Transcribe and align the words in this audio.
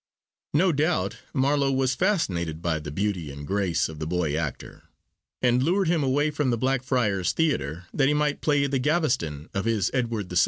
No 0.55 0.71
doubt, 0.71 1.17
Marlowe 1.31 1.71
was 1.71 1.93
fascinated 1.93 2.59
by 2.59 2.79
the 2.79 2.89
beauty 2.89 3.29
and 3.29 3.45
grace 3.45 3.87
of 3.87 3.99
the 3.99 4.07
boy 4.07 4.35
actor, 4.35 4.85
and 5.43 5.61
lured 5.61 5.89
him 5.89 6.01
away 6.01 6.31
from 6.31 6.49
the 6.49 6.57
Blackfriars 6.57 7.33
Theatre, 7.33 7.85
that 7.93 8.07
he 8.07 8.15
might 8.15 8.41
play 8.41 8.65
the 8.65 8.79
Gaveston 8.79 9.47
of 9.53 9.65
his 9.65 9.91
Edward 9.93 10.33
II. 10.33 10.39